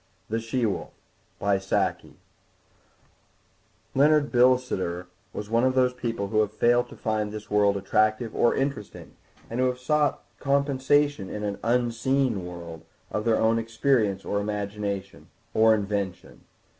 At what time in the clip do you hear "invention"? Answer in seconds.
15.75-16.45